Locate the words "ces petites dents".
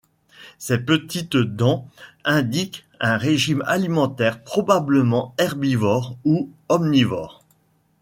0.57-1.87